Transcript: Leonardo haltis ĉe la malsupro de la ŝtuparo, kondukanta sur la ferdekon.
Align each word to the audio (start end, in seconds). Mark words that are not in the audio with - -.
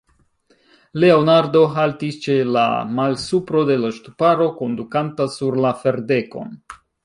Leonardo 1.03 1.61
haltis 1.75 2.17
ĉe 2.23 2.39
la 2.57 2.65
malsupro 3.01 3.63
de 3.69 3.77
la 3.85 3.93
ŝtuparo, 4.01 4.51
kondukanta 4.63 5.33
sur 5.39 5.63
la 5.67 5.79
ferdekon. 5.85 6.61